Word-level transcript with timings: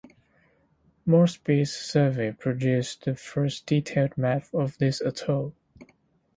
Moresby's 1.05 1.71
survey 1.71 2.31
produced 2.31 3.05
the 3.05 3.13
first 3.15 3.67
detailed 3.67 4.17
map 4.17 4.51
of 4.51 4.75
this 4.79 4.99
atoll. 4.99 5.53